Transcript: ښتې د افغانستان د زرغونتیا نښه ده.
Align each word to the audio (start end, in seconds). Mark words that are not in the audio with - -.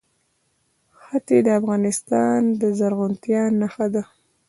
ښتې 1.03 1.37
د 1.45 1.47
افغانستان 1.59 2.39
د 2.61 2.63
زرغونتیا 2.79 3.41
نښه 3.59 3.87
ده. 3.93 4.03